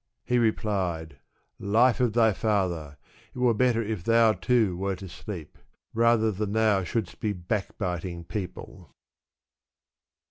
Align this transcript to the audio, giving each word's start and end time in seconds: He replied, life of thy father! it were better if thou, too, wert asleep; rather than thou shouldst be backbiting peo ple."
He 0.25 0.39
replied, 0.39 1.19
life 1.59 1.99
of 1.99 2.13
thy 2.13 2.33
father! 2.33 2.97
it 3.35 3.37
were 3.37 3.53
better 3.53 3.83
if 3.83 4.03
thou, 4.03 4.33
too, 4.33 4.75
wert 4.75 5.03
asleep; 5.03 5.59
rather 5.93 6.31
than 6.31 6.53
thou 6.53 6.83
shouldst 6.83 7.19
be 7.19 7.33
backbiting 7.33 8.23
peo 8.23 8.47
ple." 8.47 8.95